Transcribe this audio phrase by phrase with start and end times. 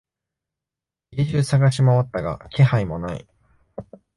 [1.11, 3.27] 家中探しまわったが気配もない。